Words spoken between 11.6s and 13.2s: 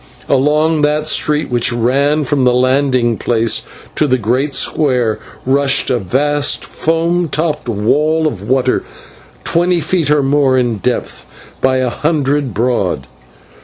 by a hundred broad.